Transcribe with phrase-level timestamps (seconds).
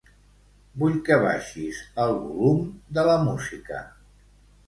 [0.83, 2.65] Vull que baixis el volum
[2.99, 3.83] de la música.